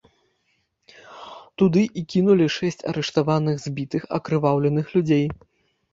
Туды 1.61 1.83
і 2.01 2.03
кінулі 2.15 2.47
шэсць 2.55 2.83
арыштаваных, 2.93 3.55
збітых, 3.67 4.03
акрываўленых 4.19 4.85
людзей. 4.99 5.25